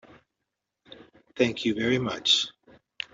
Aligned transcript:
Thank 1.35 1.63
you 1.63 1.75
very 1.75 1.99
much. 1.99 2.47